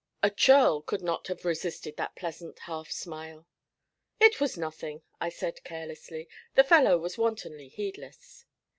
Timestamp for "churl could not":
0.31-1.27